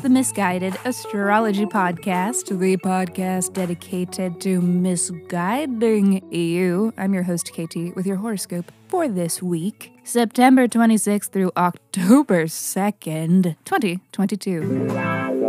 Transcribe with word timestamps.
the 0.00 0.08
Misguided 0.08 0.74
Astrology 0.86 1.66
Podcast, 1.66 2.58
the 2.58 2.76
podcast 2.78 3.52
dedicated 3.52 4.40
to 4.40 4.62
misguiding 4.62 6.26
you. 6.32 6.94
I'm 6.96 7.12
your 7.12 7.24
host, 7.24 7.52
Katie, 7.52 7.92
with 7.92 8.06
your 8.06 8.16
horoscope 8.16 8.72
for 8.88 9.08
this 9.08 9.42
week, 9.42 9.92
September 10.02 10.68
26th 10.68 11.30
through 11.30 11.52
October 11.54 12.44
2nd, 12.44 13.56
2022. 13.66 15.40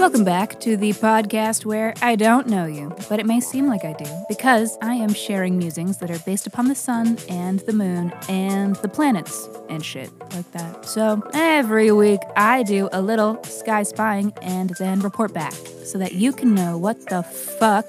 Welcome 0.00 0.24
back 0.24 0.58
to 0.60 0.78
the 0.78 0.94
podcast 0.94 1.66
where 1.66 1.92
I 2.00 2.16
don't 2.16 2.46
know 2.46 2.64
you, 2.64 2.90
but 3.10 3.20
it 3.20 3.26
may 3.26 3.38
seem 3.38 3.66
like 3.66 3.84
I 3.84 3.92
do 3.92 4.06
because 4.30 4.78
I 4.80 4.94
am 4.94 5.12
sharing 5.12 5.58
musings 5.58 5.98
that 5.98 6.10
are 6.10 6.18
based 6.20 6.46
upon 6.46 6.68
the 6.68 6.74
sun 6.74 7.18
and 7.28 7.60
the 7.60 7.74
moon 7.74 8.10
and 8.26 8.76
the 8.76 8.88
planets 8.88 9.46
and 9.68 9.84
shit 9.84 10.10
like 10.32 10.50
that. 10.52 10.86
So 10.86 11.22
every 11.34 11.92
week 11.92 12.20
I 12.34 12.62
do 12.62 12.88
a 12.94 13.02
little 13.02 13.44
sky 13.44 13.82
spying 13.82 14.32
and 14.40 14.70
then 14.78 15.00
report 15.00 15.34
back 15.34 15.52
so 15.84 15.98
that 15.98 16.14
you 16.14 16.32
can 16.32 16.54
know 16.54 16.78
what 16.78 17.06
the 17.10 17.22
fuck 17.22 17.84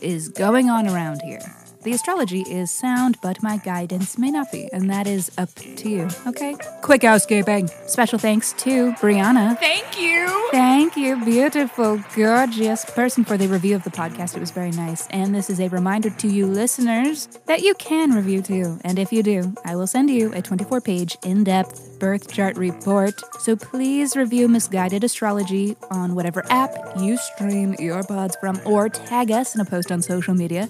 is 0.00 0.28
going 0.28 0.70
on 0.70 0.86
around 0.86 1.22
here. 1.22 1.40
The 1.82 1.94
astrology 1.94 2.42
is 2.42 2.70
sound, 2.70 3.18
but 3.22 3.42
my 3.42 3.56
guidance 3.56 4.18
may 4.18 4.30
not 4.30 4.52
be, 4.52 4.68
and 4.72 4.88
that 4.90 5.08
is 5.08 5.32
up 5.36 5.52
to 5.54 5.88
you, 5.88 6.08
okay? 6.28 6.54
Quick 6.82 7.02
housekeeping. 7.02 7.68
Special 7.86 8.20
thanks 8.20 8.52
to 8.54 8.92
Brianna. 8.92 9.58
Thank 9.58 10.00
you. 10.00 10.47
Thank 10.50 10.96
you, 10.96 11.22
beautiful, 11.24 12.02
gorgeous 12.16 12.82
person, 12.86 13.22
for 13.22 13.36
the 13.36 13.48
review 13.48 13.76
of 13.76 13.84
the 13.84 13.90
podcast. 13.90 14.34
It 14.34 14.40
was 14.40 14.50
very 14.50 14.70
nice. 14.70 15.06
And 15.08 15.34
this 15.34 15.50
is 15.50 15.60
a 15.60 15.68
reminder 15.68 16.08
to 16.08 16.28
you 16.28 16.46
listeners 16.46 17.26
that 17.44 17.60
you 17.60 17.74
can 17.74 18.12
review 18.12 18.40
too. 18.40 18.78
And 18.82 18.98
if 18.98 19.12
you 19.12 19.22
do, 19.22 19.54
I 19.66 19.76
will 19.76 19.86
send 19.86 20.08
you 20.08 20.32
a 20.32 20.40
24 20.40 20.80
page, 20.80 21.18
in 21.22 21.44
depth 21.44 21.98
birth 21.98 22.32
chart 22.32 22.56
report. 22.56 23.20
So 23.40 23.56
please 23.56 24.16
review 24.16 24.48
Misguided 24.48 25.04
Astrology 25.04 25.76
on 25.90 26.14
whatever 26.14 26.44
app 26.48 26.70
you 26.98 27.16
stream 27.18 27.74
your 27.78 28.02
pods 28.04 28.36
from, 28.40 28.60
or 28.64 28.88
tag 28.88 29.30
us 29.30 29.54
in 29.54 29.60
a 29.60 29.64
post 29.64 29.92
on 29.92 30.00
social 30.00 30.34
media. 30.34 30.68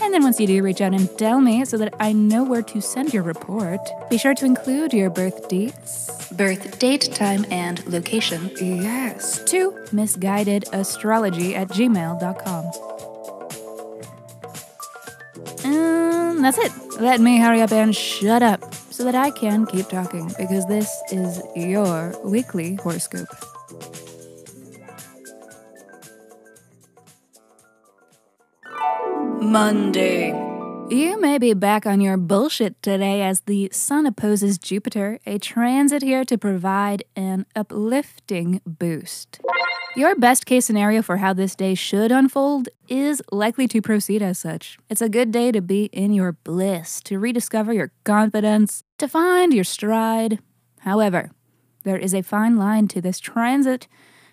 And 0.00 0.14
then 0.14 0.22
once 0.22 0.38
you 0.40 0.46
do, 0.46 0.62
reach 0.62 0.80
out 0.80 0.94
and 0.94 1.10
tell 1.18 1.40
me 1.40 1.64
so 1.64 1.76
that 1.78 1.92
I 1.98 2.12
know 2.12 2.44
where 2.44 2.62
to 2.62 2.80
send 2.80 3.12
your 3.12 3.24
report. 3.24 3.80
Be 4.08 4.16
sure 4.18 4.34
to 4.34 4.44
include 4.46 4.92
your 4.92 5.10
birth 5.10 5.48
dates, 5.48 6.30
birth 6.32 6.78
date, 6.78 7.10
time, 7.14 7.44
and 7.50 7.84
location. 7.86 8.50
Yes, 8.60 9.17
to 9.18 9.72
misguidedastrology 9.92 11.54
at 11.54 11.68
gmail.com. 11.68 12.64
And 15.64 16.36
um, 16.36 16.42
that's 16.42 16.58
it. 16.58 16.72
Let 17.00 17.20
me 17.20 17.38
hurry 17.38 17.62
up 17.62 17.72
and 17.72 17.94
shut 17.94 18.42
up 18.42 18.74
so 18.74 19.04
that 19.04 19.14
I 19.14 19.30
can 19.30 19.66
keep 19.66 19.88
talking 19.88 20.32
because 20.38 20.66
this 20.66 20.90
is 21.10 21.40
your 21.54 22.14
weekly 22.24 22.76
horoscope. 22.76 23.28
Monday. 29.40 30.47
You 30.90 31.20
may 31.20 31.36
be 31.36 31.52
back 31.52 31.84
on 31.84 32.00
your 32.00 32.16
bullshit 32.16 32.82
today 32.82 33.20
as 33.20 33.40
the 33.40 33.68
Sun 33.70 34.06
opposes 34.06 34.56
Jupiter, 34.56 35.20
a 35.26 35.38
transit 35.38 36.02
here 36.02 36.24
to 36.24 36.38
provide 36.38 37.04
an 37.14 37.44
uplifting 37.54 38.62
boost. 38.64 39.38
Your 39.96 40.16
best 40.16 40.46
case 40.46 40.64
scenario 40.64 41.02
for 41.02 41.18
how 41.18 41.34
this 41.34 41.54
day 41.54 41.74
should 41.74 42.10
unfold 42.10 42.70
is 42.88 43.20
likely 43.30 43.68
to 43.68 43.82
proceed 43.82 44.22
as 44.22 44.38
such. 44.38 44.78
It's 44.88 45.02
a 45.02 45.10
good 45.10 45.30
day 45.30 45.52
to 45.52 45.60
be 45.60 45.86
in 45.92 46.14
your 46.14 46.32
bliss, 46.32 47.02
to 47.02 47.18
rediscover 47.18 47.74
your 47.74 47.92
confidence, 48.04 48.82
to 48.96 49.08
find 49.08 49.52
your 49.52 49.64
stride. 49.64 50.38
However, 50.80 51.32
there 51.84 51.98
is 51.98 52.14
a 52.14 52.22
fine 52.22 52.56
line 52.56 52.88
to 52.88 53.02
this 53.02 53.20
transit. 53.20 53.88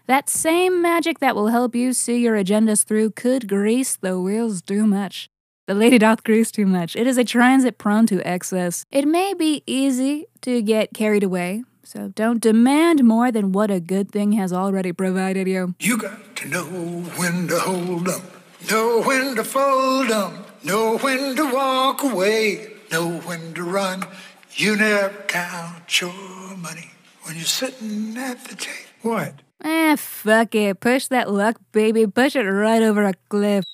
That 0.08 0.30
same 0.30 0.82
magic 0.82 1.20
that 1.20 1.36
will 1.36 1.48
help 1.48 1.76
you 1.76 1.92
see 1.92 2.20
your 2.20 2.38
agendas 2.38 2.86
through 2.86 3.12
could 3.12 3.50
grease 3.50 3.98
the 3.98 4.22
wheels 4.22 4.62
too 4.62 4.88
much. 4.88 5.30
The 5.68 5.74
lady 5.74 5.98
doth 5.98 6.24
grease 6.24 6.52
too 6.52 6.68
much. 6.68 6.96
It 6.96 7.08
is 7.08 7.18
a 7.18 7.24
transit 7.24 7.80
prone 7.80 8.06
to 8.08 8.22
excess. 8.22 8.86
It 8.92 9.08
may 9.08 9.34
be 9.34 9.64
easy 9.66 10.28
to 10.42 10.62
get 10.62 10.94
carried 10.94 11.24
away, 11.24 11.64
so 11.84 12.10
don't 12.10 12.40
demand 12.40 13.04
more 13.04 13.32
than 13.32 13.52
what 13.52 13.72
a 13.72 13.80
good 13.80 14.12
thing 14.12 14.34
has 14.34 14.54
already 14.54 14.92
provided 14.92 15.48
you. 15.48 15.74
You 15.80 15.98
got 15.98 16.36
to 16.36 16.48
know 16.48 16.66
when 17.18 17.48
to 17.48 17.58
hold 17.58 17.88
hold 17.88 18.10
'em, 18.10 18.22
know 18.70 19.02
when 19.02 19.36
to 19.36 19.44
fold 19.44 20.10
fold 20.10 20.12
'em, 20.12 20.46
know 20.64 21.00
when 21.00 21.36
to 21.36 21.52
walk 21.52 22.04
away, 22.04 22.68
know 22.92 23.18
when 23.26 23.56
to 23.56 23.64
run. 23.64 24.04
You 24.52 24.76
never 24.76 25.16
count 25.28 26.00
your 26.00 26.14
money 26.58 26.92
when 27.24 27.38
you're 27.38 27.46
sitting 27.46 28.16
at 28.18 28.46
the 28.46 28.56
table. 28.56 28.90
What? 29.02 29.42
Eh, 29.64 29.96
fuck 29.96 30.54
it. 30.54 30.80
Push 30.80 31.08
that 31.08 31.32
luck, 31.32 31.60
baby. 31.72 32.06
Push 32.06 32.36
it 32.36 32.44
right 32.44 32.84
over 32.84 33.04
a 33.04 33.14
cliff. 33.30 33.66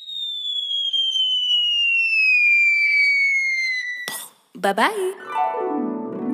Bye 4.58 4.74
bye. 4.74 5.14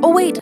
Oh, 0.04 0.14
wait. 0.14 0.40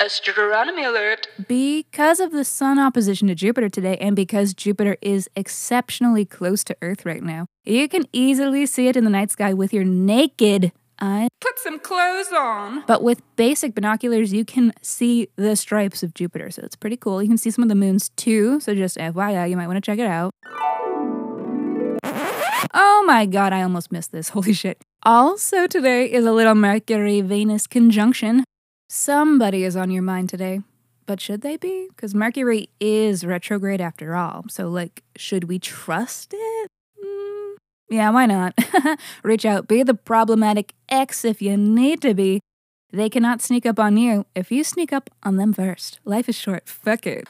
Astronomy 0.00 0.84
alert. 0.84 1.26
Because 1.46 2.20
of 2.20 2.32
the 2.32 2.44
Sun 2.44 2.78
opposition 2.78 3.28
to 3.28 3.34
Jupiter 3.34 3.68
today, 3.68 3.96
and 3.98 4.16
because 4.16 4.54
Jupiter 4.54 4.96
is 5.02 5.28
exceptionally 5.36 6.24
close 6.24 6.64
to 6.64 6.76
Earth 6.82 7.04
right 7.04 7.22
now, 7.22 7.46
you 7.64 7.88
can 7.88 8.04
easily 8.12 8.66
see 8.66 8.88
it 8.88 8.96
in 8.96 9.04
the 9.04 9.10
night 9.10 9.30
sky 9.30 9.52
with 9.52 9.72
your 9.72 9.84
naked 9.84 10.72
eye. 10.98 11.28
Put 11.40 11.58
some 11.58 11.78
clothes 11.78 12.32
on. 12.32 12.84
But 12.86 13.02
with 13.02 13.22
basic 13.36 13.74
binoculars, 13.74 14.32
you 14.32 14.44
can 14.44 14.72
see 14.80 15.28
the 15.36 15.54
stripes 15.56 16.02
of 16.02 16.14
Jupiter, 16.14 16.50
so 16.50 16.62
it's 16.62 16.76
pretty 16.76 16.96
cool. 16.96 17.22
You 17.22 17.28
can 17.28 17.38
see 17.38 17.50
some 17.50 17.62
of 17.62 17.68
the 17.68 17.74
moons 17.74 18.10
too, 18.10 18.60
so 18.60 18.74
just 18.74 18.96
FYI, 18.96 19.50
you 19.50 19.56
might 19.56 19.66
want 19.66 19.76
to 19.76 19.80
check 19.82 19.98
it 19.98 20.06
out. 20.06 20.32
Oh 22.74 23.04
my 23.06 23.26
god, 23.26 23.52
I 23.52 23.62
almost 23.62 23.92
missed 23.92 24.12
this. 24.12 24.28
Holy 24.36 24.52
shit. 24.52 24.82
Also, 25.02 25.66
today 25.66 26.10
is 26.10 26.24
a 26.24 26.32
little 26.32 26.54
Mercury 26.54 27.20
Venus 27.20 27.66
conjunction. 27.66 28.44
Somebody 28.88 29.64
is 29.64 29.76
on 29.76 29.90
your 29.90 30.02
mind 30.02 30.28
today. 30.28 30.60
But 31.06 31.20
should 31.20 31.42
they 31.42 31.56
be? 31.56 31.88
Because 31.88 32.14
Mercury 32.14 32.70
is 32.80 33.24
retrograde 33.24 33.80
after 33.80 34.14
all. 34.14 34.44
So, 34.48 34.68
like, 34.68 35.02
should 35.16 35.44
we 35.44 35.58
trust 35.58 36.32
it? 36.32 36.68
Mm, 37.04 37.56
yeah, 37.90 38.10
why 38.10 38.26
not? 38.26 38.54
Reach 39.24 39.44
out, 39.44 39.66
be 39.66 39.82
the 39.82 39.94
problematic 39.94 40.72
ex 40.88 41.24
if 41.24 41.42
you 41.42 41.56
need 41.56 42.00
to 42.02 42.14
be. 42.14 42.40
They 42.92 43.08
cannot 43.08 43.42
sneak 43.42 43.66
up 43.66 43.80
on 43.80 43.96
you 43.96 44.26
if 44.34 44.52
you 44.52 44.62
sneak 44.62 44.92
up 44.92 45.10
on 45.22 45.36
them 45.36 45.52
first. 45.52 45.98
Life 46.04 46.28
is 46.28 46.36
short. 46.36 46.68
Fuck 46.68 47.06
it. 47.06 47.26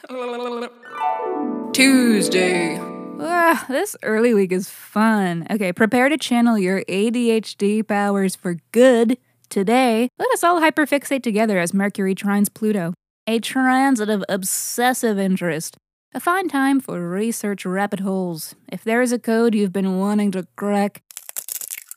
Tuesday. 1.73 2.92
Ah, 3.25 3.65
this 3.69 3.95
early 4.03 4.33
week 4.33 4.51
is 4.51 4.69
fun. 4.69 5.47
Okay, 5.49 5.71
prepare 5.71 6.09
to 6.09 6.17
channel 6.17 6.57
your 6.57 6.83
ADHD 6.89 7.87
powers 7.87 8.35
for 8.35 8.57
good. 8.71 9.17
Today, 9.49 10.09
let 10.19 10.31
us 10.31 10.43
all 10.43 10.59
hyperfixate 10.59 11.23
together 11.23 11.57
as 11.57 11.73
Mercury 11.73 12.15
trines 12.15 12.53
Pluto. 12.53 12.93
A 13.25 13.39
transit 13.39 14.09
of 14.09 14.25
obsessive 14.27 15.17
interest. 15.17 15.77
A 16.13 16.19
fine 16.19 16.49
time 16.49 16.81
for 16.81 17.07
research 17.07 17.65
rabbit 17.65 18.01
holes. 18.01 18.55
If 18.69 18.83
there 18.83 19.01
is 19.01 19.13
a 19.13 19.19
code 19.19 19.55
you've 19.55 19.71
been 19.71 19.97
wanting 19.97 20.31
to 20.31 20.45
crack, 20.57 21.01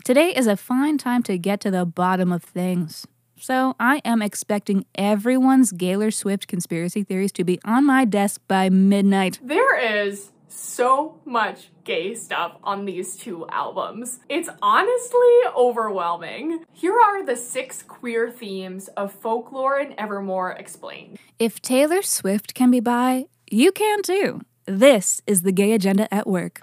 today 0.05 0.33
is 0.35 0.47
a 0.47 0.57
fine 0.57 0.97
time 0.97 1.23
to 1.25 1.39
get 1.39 1.61
to 1.63 1.71
the 1.73 1.85
bottom 1.85 2.31
of 2.31 2.45
things. 2.45 3.07
So, 3.39 3.75
I 3.81 4.01
am 4.05 4.23
expecting 4.23 4.87
everyone's 4.95 5.73
Gaylor 5.73 6.11
Swift 6.11 6.47
conspiracy 6.47 7.03
theories 7.03 7.33
to 7.33 7.45
be 7.45 7.59
on 7.65 7.85
my 7.85 8.05
desk 8.05 8.41
by 8.49 8.71
midnight. 8.71 9.41
There 9.43 9.79
is 9.79 10.31
so 10.57 11.21
much 11.25 11.71
gay 11.85 12.15
stuff 12.15 12.57
on 12.65 12.87
these 12.87 13.17
two 13.17 13.47
albums. 13.49 14.21
It's 14.29 14.49
honestly 14.63 15.41
overwhelming. 15.55 16.65
Here 16.73 16.99
are 16.99 17.25
the 17.25 17.37
six 17.37 17.83
queer 17.83 18.31
themes 18.31 18.89
of 18.97 19.13
folklore 19.13 19.79
and 19.79 19.95
Evermore 19.99 20.53
explained. 20.53 21.19
If 21.39 21.61
Taylor 21.61 22.03
Swift 22.03 22.55
can 22.55 22.71
be 22.71 22.81
bi, 22.81 23.27
you 23.51 23.71
can 23.71 24.03
too. 24.03 24.41
This 24.65 25.21
is 25.27 25.43
the 25.43 25.53
gay 25.53 25.73
agenda 25.73 26.13
at 26.13 26.27
work. 26.27 26.61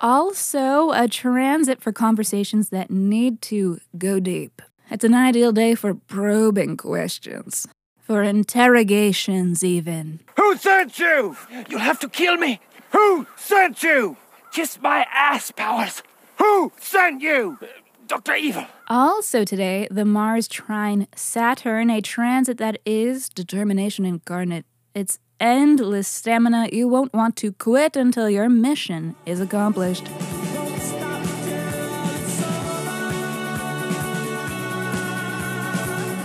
Also, 0.00 0.90
a 0.90 1.06
transit 1.06 1.80
for 1.80 1.92
conversations 1.92 2.70
that 2.70 2.90
need 2.90 3.42
to 3.42 3.80
go 3.98 4.18
deep. 4.18 4.62
It's 4.90 5.04
an 5.04 5.14
ideal 5.14 5.52
day 5.52 5.74
for 5.74 5.94
probing 5.94 6.76
questions, 6.76 7.68
for 8.00 8.22
interrogations, 8.22 9.62
even. 9.62 10.20
Who 10.52 10.58
sent 10.58 10.98
you? 10.98 11.34
You'll 11.70 11.80
have 11.80 11.98
to 12.00 12.10
kill 12.10 12.36
me. 12.36 12.60
Who 12.90 13.26
sent 13.36 13.82
you? 13.82 14.18
Kiss 14.52 14.78
my 14.82 15.06
ass, 15.10 15.50
Powers. 15.50 16.02
Who 16.36 16.72
sent 16.78 17.22
you? 17.22 17.58
Dr. 18.06 18.34
Evil. 18.34 18.66
Also 18.86 19.46
today, 19.46 19.88
the 19.90 20.04
Mars 20.04 20.48
trine 20.48 21.08
Saturn, 21.16 21.88
a 21.88 22.02
transit 22.02 22.58
that 22.58 22.78
is 22.84 23.30
determination 23.30 24.04
incarnate. 24.04 24.66
It's 24.94 25.18
endless 25.40 26.06
stamina. 26.06 26.68
You 26.70 26.86
won't 26.86 27.14
want 27.14 27.34
to 27.36 27.52
quit 27.52 27.96
until 27.96 28.28
your 28.28 28.50
mission 28.50 29.16
is 29.24 29.40
accomplished. 29.40 30.04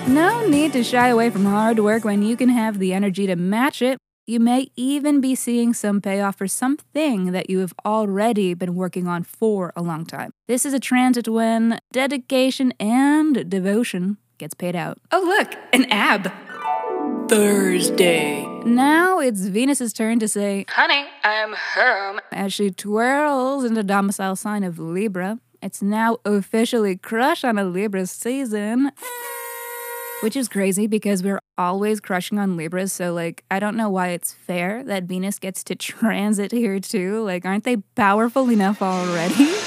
No 0.09 0.45
need 0.47 0.74
to 0.74 0.83
shy 0.83 1.07
away 1.07 1.29
from 1.29 1.45
hard 1.45 1.79
work 1.79 2.03
when 2.03 2.24
you 2.24 2.35
can 2.35 2.50
have 2.50 2.79
the 2.79 2.91
energy 2.91 3.25
to 3.27 3.38
match 3.38 3.81
it. 3.81 3.97
You 4.29 4.41
may 4.41 4.68
even 4.75 5.21
be 5.21 5.35
seeing 5.35 5.74
some 5.74 6.01
payoff 6.01 6.35
for 6.35 6.50
something 6.50 7.31
that 7.31 7.50
you 7.50 7.59
have 7.59 7.74
already 7.85 8.53
been 8.53 8.75
working 8.75 9.07
on 9.07 9.24
for 9.24 9.71
a 9.74 9.81
long 9.81 10.06
time. 10.06 10.31
This 10.50 10.65
is 10.65 10.74
a 10.74 10.81
transit 10.81 11.29
when 11.29 11.79
dedication 11.94 12.74
and 12.77 13.50
devotion 13.50 14.18
gets 14.38 14.53
paid 14.53 14.75
out. 14.75 14.97
Oh, 15.13 15.24
look, 15.24 15.56
an 15.71 15.85
ab. 15.89 16.29
Thursday. 17.29 18.45
Now 18.65 19.19
it's 19.19 19.47
Venus's 19.47 19.94
turn 19.94 20.19
to 20.19 20.27
say, 20.27 20.65
Honey, 20.71 21.06
I'm 21.24 21.53
home. 21.56 22.19
as 22.33 22.51
she 22.53 22.69
twirls 22.69 23.63
into 23.63 23.81
domicile 23.81 24.35
sign 24.35 24.65
of 24.65 24.77
Libra. 24.77 25.39
It's 25.62 25.81
now 25.81 26.18
officially 26.25 26.97
crush 26.97 27.45
on 27.45 27.57
a 27.57 27.63
Libra 27.63 28.06
season. 28.06 28.91
Which 30.21 30.35
is 30.35 30.47
crazy 30.47 30.87
because 30.87 31.21
we're 31.21 31.41
always 31.59 31.99
crushing 31.99 32.39
on 32.39 32.57
Libras, 32.57 32.91
so 32.91 33.13
like 33.13 33.43
I 33.51 33.59
don't 33.59 33.77
know 33.77 33.89
why 33.89 34.09
it's 34.09 34.33
fair 34.33 34.83
that 34.85 35.03
Venus 35.03 35.37
gets 35.37 35.63
to 35.65 35.75
transit 35.75 36.51
here 36.51 36.79
too. 36.79 37.23
Like 37.23 37.45
aren't 37.45 37.63
they 37.65 37.77
powerful 37.95 38.49
enough 38.49 38.81
already? 38.81 39.53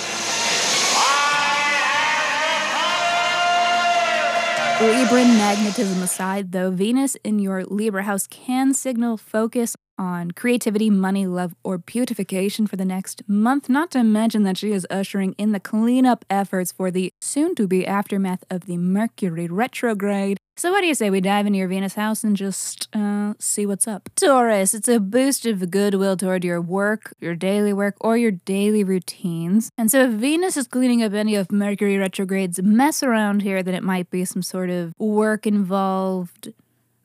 Libran 4.81 5.37
magnetism 5.37 6.03
aside, 6.03 6.53
though, 6.53 6.71
Venus 6.71 7.15
in 7.23 7.39
your 7.39 7.65
Libra 7.65 8.05
house 8.05 8.27
can 8.27 8.73
signal 8.73 9.19
focus 9.19 9.77
on 10.01 10.31
creativity, 10.31 10.89
money, 10.89 11.27
love, 11.27 11.55
or 11.63 11.77
beautification 11.77 12.67
for 12.67 12.77
the 12.77 12.87
next 12.87 13.23
month, 13.29 13.69
not 13.69 13.91
to 13.91 14.03
mention 14.03 14.43
that 14.45 14.57
she 14.57 14.73
is 14.73 14.87
ushering 14.89 15.35
in 15.35 15.53
the 15.53 15.61
cleanup 15.61 16.25
efforts 16.31 16.73
for 16.73 16.91
the 16.91 17.13
soon 17.21 17.55
to 17.55 17.69
be 17.69 17.87
aftermath 17.87 18.43
of 18.49 18.63
the 18.63 18.79
Mercury 18.79 19.47
retrograde. 19.47 20.39
So, 20.57 20.71
what 20.71 20.81
do 20.81 20.87
you 20.87 20.95
say 20.95 21.11
we 21.11 21.21
dive 21.21 21.47
into 21.47 21.59
your 21.59 21.69
Venus 21.69 21.95
house 21.95 22.25
and 22.25 22.37
just 22.37 22.89
uh, 22.95 23.35
see 23.39 23.65
what's 23.65 23.89
up? 23.89 24.11
Taurus, 24.15 24.75
it's 24.75 24.89
a 24.89 25.01
boost 25.01 25.47
of 25.47 25.71
goodwill 25.71 26.17
toward 26.17 26.45
your 26.45 26.61
work, 26.61 27.15
your 27.21 27.35
daily 27.35 27.73
work, 27.73 27.97
or 28.01 28.17
your 28.17 28.31
daily 28.31 28.85
routines. 28.85 29.71
And 29.79 29.91
so, 29.91 30.05
if 30.05 30.13
Venus 30.13 30.57
is 30.57 30.67
cleaning 30.67 31.03
up 31.03 31.13
any 31.13 31.35
of 31.35 31.53
Mercury 31.53 31.97
retrograde's 31.97 32.61
mess 32.63 33.03
around 33.03 33.43
here, 33.43 33.63
then 33.63 33.75
it 33.75 33.83
might 33.83 34.11
be 34.11 34.25
some 34.25 34.43
sort 34.43 34.71
of 34.71 34.95
work 34.99 35.47
involved 35.47 36.53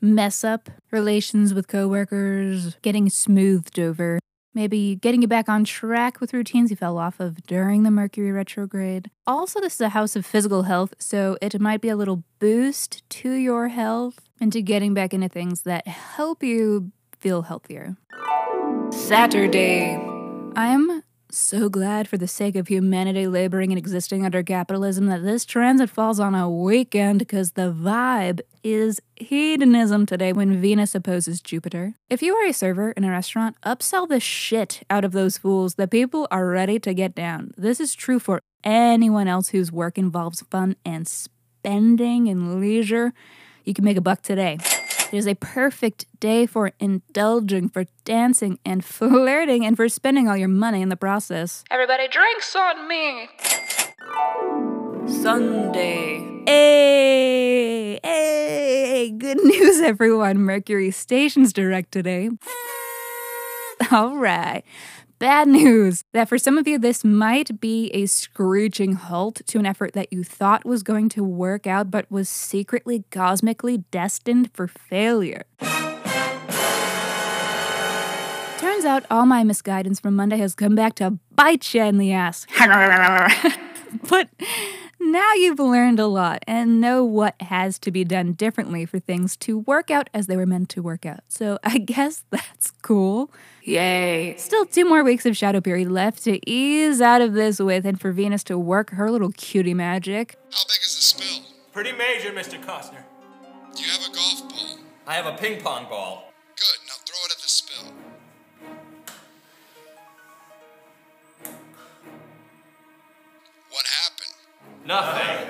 mess 0.01 0.43
up, 0.43 0.69
relations 0.91 1.53
with 1.53 1.67
coworkers, 1.67 2.75
getting 2.81 3.09
smoothed 3.09 3.79
over. 3.79 4.19
Maybe 4.53 4.95
getting 4.95 5.21
you 5.21 5.27
back 5.27 5.49
on 5.49 5.65
track 5.65 6.21
with 6.21 6.33
routines 6.33 6.69
you 6.69 6.77
fell 6.77 6.97
off 6.97 7.19
of 7.19 7.43
during 7.43 7.83
the 7.83 7.91
Mercury 7.91 8.31
retrograde. 8.31 9.11
Also, 9.27 9.59
this 9.59 9.75
is 9.75 9.81
a 9.81 9.89
house 9.89 10.15
of 10.15 10.25
physical 10.25 10.63
health, 10.63 10.93
so 10.97 11.37
it 11.41 11.59
might 11.59 11.81
be 11.81 11.89
a 11.89 11.95
little 11.97 12.23
boost 12.39 13.07
to 13.09 13.31
your 13.31 13.67
health 13.67 14.21
and 14.39 14.53
to 14.53 14.61
getting 14.61 14.93
back 14.93 15.13
into 15.13 15.27
things 15.27 15.63
that 15.63 15.87
help 15.87 16.41
you 16.41 16.91
feel 17.19 17.41
healthier. 17.41 17.97
Saturday. 18.91 19.99
I'm 20.55 21.03
so 21.37 21.69
glad 21.69 22.07
for 22.07 22.17
the 22.17 22.27
sake 22.27 22.55
of 22.55 22.67
humanity 22.67 23.27
laboring 23.27 23.71
and 23.71 23.77
existing 23.77 24.25
under 24.25 24.41
capitalism 24.41 25.07
that 25.07 25.23
this 25.23 25.45
transit 25.45 25.89
falls 25.89 26.19
on 26.19 26.33
a 26.33 26.49
weekend 26.49 27.19
because 27.19 27.51
the 27.51 27.73
vibe 27.73 28.39
is 28.63 29.01
hedonism 29.15 30.05
today 30.05 30.31
when 30.31 30.61
Venus 30.61 30.95
opposes 30.95 31.41
Jupiter. 31.41 31.93
If 32.09 32.21
you 32.21 32.33
are 32.35 32.47
a 32.47 32.53
server 32.53 32.91
in 32.91 33.03
a 33.03 33.11
restaurant, 33.11 33.57
upsell 33.65 34.07
the 34.07 34.19
shit 34.19 34.83
out 34.89 35.03
of 35.03 35.11
those 35.11 35.37
fools 35.37 35.75
The 35.75 35.87
people 35.87 36.27
are 36.31 36.47
ready 36.47 36.79
to 36.79 36.93
get 36.93 37.13
down. 37.13 37.51
This 37.57 37.79
is 37.79 37.95
true 37.95 38.19
for 38.19 38.41
anyone 38.63 39.27
else 39.27 39.49
whose 39.49 39.71
work 39.71 39.97
involves 39.97 40.41
fun 40.49 40.75
and 40.85 41.07
spending 41.07 42.29
and 42.29 42.59
leisure. 42.61 43.13
You 43.65 43.73
can 43.73 43.83
make 43.83 43.97
a 43.97 44.01
buck 44.01 44.21
today. 44.21 44.57
It 45.11 45.17
is 45.17 45.27
a 45.27 45.35
perfect 45.35 46.05
day 46.19 46.45
for 46.45 46.71
indulging, 46.79 47.69
for 47.69 47.85
dancing 48.03 48.59
and 48.65 48.83
flirting, 48.83 49.65
and 49.65 49.77
for 49.77 49.87
spending 49.87 50.27
all 50.27 50.35
your 50.35 50.47
money 50.47 50.81
in 50.81 50.89
the 50.89 50.95
process. 50.95 51.63
Everybody 51.69 52.07
drinks 52.07 52.55
on 52.55 52.87
me. 52.87 53.29
Sunday. 55.07 56.43
Hey, 56.47 57.99
hey, 58.03 59.11
good 59.17 59.43
news, 59.43 59.79
everyone. 59.81 60.39
Mercury 60.39 60.91
stations 60.91 61.53
direct 61.53 61.91
today. 61.91 62.29
All 63.91 64.17
right. 64.17 64.63
Bad 65.17 65.47
news 65.47 66.03
that 66.13 66.27
for 66.27 66.37
some 66.37 66.57
of 66.57 66.67
you, 66.67 66.77
this 66.77 67.03
might 67.05 67.61
be 67.61 67.89
a 67.93 68.05
screeching 68.05 68.93
halt 68.93 69.41
to 69.47 69.59
an 69.59 69.65
effort 69.65 69.93
that 69.93 70.11
you 70.11 70.23
thought 70.23 70.65
was 70.65 70.83
going 70.83 71.07
to 71.09 71.23
work 71.23 71.65
out, 71.65 71.89
but 71.89 72.09
was 72.11 72.27
secretly 72.27 73.05
cosmically 73.11 73.77
destined 73.91 74.51
for 74.53 74.67
failure. 74.67 75.43
Turns 78.57 78.85
out 78.85 79.05
all 79.09 79.25
my 79.25 79.43
misguidance 79.43 79.99
from 79.99 80.15
Monday 80.15 80.37
has 80.37 80.53
come 80.53 80.75
back 80.75 80.95
to 80.95 81.17
bite 81.31 81.73
you 81.73 81.83
in 81.83 81.97
the 81.97 82.11
ass. 82.11 82.45
but 84.09 84.29
now 84.99 85.33
you've 85.33 85.59
learned 85.59 85.99
a 85.99 86.07
lot 86.07 86.43
and 86.47 86.81
know 86.81 87.03
what 87.03 87.39
has 87.41 87.77
to 87.79 87.91
be 87.91 88.03
done 88.03 88.33
differently 88.33 88.85
for 88.85 88.99
things 88.99 89.35
to 89.37 89.59
work 89.59 89.89
out 89.91 90.09
as 90.13 90.27
they 90.27 90.37
were 90.37 90.45
meant 90.45 90.69
to 90.69 90.81
work 90.81 91.05
out. 91.05 91.21
So 91.27 91.59
I 91.63 91.77
guess 91.77 92.23
that's 92.29 92.71
cool. 92.81 93.31
Yay. 93.63 94.35
Still 94.37 94.65
two 94.65 94.85
more 94.85 95.03
weeks 95.03 95.25
of 95.25 95.35
shadow 95.35 95.61
period 95.61 95.89
left 95.91 96.23
to 96.23 96.39
ease 96.49 97.01
out 97.01 97.21
of 97.21 97.33
this 97.33 97.59
with 97.59 97.85
and 97.85 97.99
for 97.99 98.11
Venus 98.11 98.43
to 98.45 98.57
work 98.57 98.91
her 98.91 99.09
little 99.09 99.31
cutie 99.31 99.73
magic. 99.73 100.37
How 100.51 100.63
big 100.65 100.79
is 100.81 100.95
the 100.95 101.01
spill? 101.01 101.45
Pretty 101.71 101.91
major, 101.91 102.31
Mr. 102.31 102.63
Costner. 102.63 103.03
Do 103.75 103.83
you 103.83 103.89
have 103.89 104.09
a 104.09 104.15
golf 104.15 104.49
ball? 104.49 104.79
I 105.07 105.15
have 105.15 105.25
a 105.25 105.37
ping 105.37 105.61
pong 105.61 105.89
ball. 105.89 106.31
Nothing. 114.85 115.47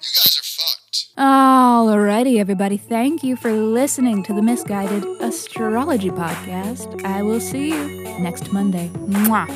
You 0.00 0.10
guys 0.10 0.38
are 0.38 0.42
fucked. 0.42 1.06
Alrighty, 1.16 2.40
everybody. 2.40 2.76
Thank 2.76 3.22
you 3.22 3.36
for 3.36 3.52
listening 3.52 4.24
to 4.24 4.32
the 4.34 4.42
Misguided 4.42 5.04
Astrology 5.20 6.10
Podcast. 6.10 7.04
I 7.04 7.22
will 7.22 7.40
see 7.40 7.68
you 7.68 8.02
next 8.18 8.52
Monday. 8.52 8.90
Mwah. 9.06 9.48